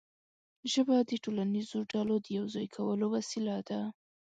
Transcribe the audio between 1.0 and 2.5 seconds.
د ټولنیزو ډلو د یو